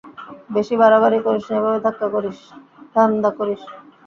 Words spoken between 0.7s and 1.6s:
বাড়াবাড়ি করিস না